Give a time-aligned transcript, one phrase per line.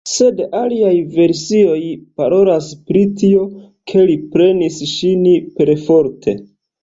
[0.09, 1.75] Sed aliaj versioj
[2.21, 3.43] parolas pri tio,
[3.91, 5.25] ke li prenis ŝin
[5.61, 6.35] perforte.